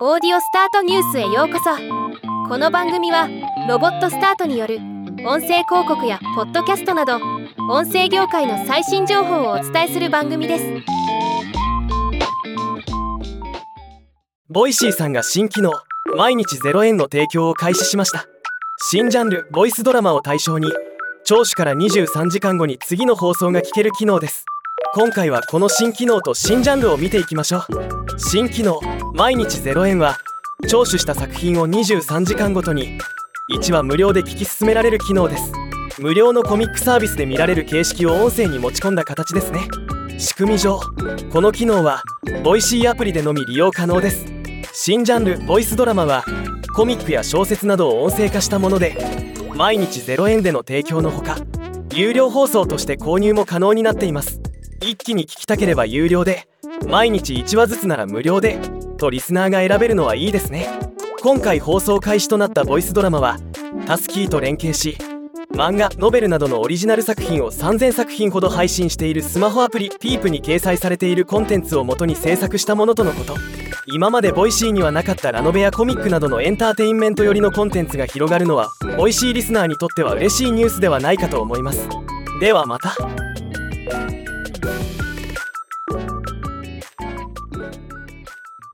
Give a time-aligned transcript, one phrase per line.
[0.00, 1.70] オーディオスタートニュースへようこそ。
[2.48, 3.28] この番組は
[3.68, 4.78] ロボットスタートによる
[5.24, 7.20] 音声広告やポッドキャストなど
[7.70, 10.64] 音声業界の最新情報をお伝えする番組です。
[14.50, 15.70] ボイシーさんが新機能
[16.16, 18.26] 毎日0円の提供を開始しました。
[18.88, 20.72] 新ジャンルボイスドラマを対象に
[21.24, 24.44] 聴取から23時間後に次の放送が聞ける機能です。
[24.96, 27.66] 今回はこの新機能と新ジャンルを見ていきましょう。
[28.16, 28.78] 新機能
[29.12, 30.18] 毎日0円は
[30.68, 33.00] 聴取した作品を23時間ごとに
[33.52, 35.50] 1話無料で聞き進められる機能です。
[35.98, 39.66] 無料のコミックサービスで見られる形式を音声に持ち込んだ形ですね。
[40.16, 40.78] 仕組み上
[41.32, 42.04] この機能は
[42.44, 44.26] ボイシーアプリでのみ利用可能です。
[44.72, 46.24] 新ジャンルボイスドラマは
[46.72, 48.96] コミックや小説などを音声化したもので
[49.56, 51.36] 毎日0円での提供のほか
[51.92, 54.43] 有料放送として購入も可能になっています。
[54.90, 56.46] 一気に聞きたければ有料で
[56.86, 58.58] 毎日1話ずつなら無料で
[58.98, 60.68] とリスナーが選べるのはいいですね。
[61.22, 63.38] 今回放送開始となったボイスドラマは
[63.86, 64.98] タスキーと連携し
[65.52, 73.36] 漫画ノベルなどのオリジナル作品を3000作品ほど配信しているスマホアプリピープに掲載されているコンテンツを元に制作したものとのこと。
[73.86, 81.88] 今までボイシーにはなかったラノベやコミックなどのエンターテインメント寄りのコンテンツが広がるのはボイシーリスナーにとっては嬉しいニュースではないかと思います。
[82.40, 82.96] ではまた。